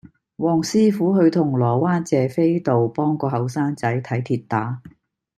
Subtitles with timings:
[0.35, 4.81] 黃師傅去銅鑼灣謝斐道幫個後生仔睇跌打